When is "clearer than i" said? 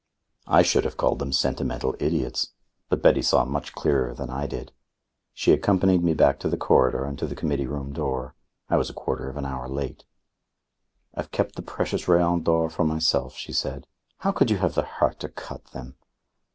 3.73-4.47